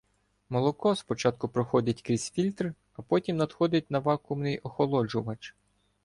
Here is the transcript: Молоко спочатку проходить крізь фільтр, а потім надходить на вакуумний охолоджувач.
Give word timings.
Молоко 0.49 0.95
спочатку 0.95 1.49
проходить 1.49 2.01
крізь 2.01 2.31
фільтр, 2.31 2.73
а 2.97 3.01
потім 3.01 3.37
надходить 3.37 3.91
на 3.91 3.99
вакуумний 3.99 4.57
охолоджувач. 4.57 5.55